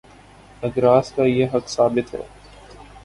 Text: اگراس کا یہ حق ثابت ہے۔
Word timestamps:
اگراس 0.61 1.11
کا 1.11 1.23
یہ 1.23 1.45
حق 1.53 1.69
ثابت 1.69 2.13
ہے۔ 2.13 2.21